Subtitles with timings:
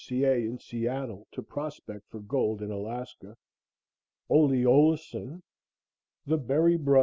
[0.03, 0.23] C.
[0.23, 0.33] A.
[0.33, 3.37] in Seattle to prospect for gold in Alaska;
[4.29, 5.43] Ole Oleson;
[6.25, 6.99] the Berry Bros.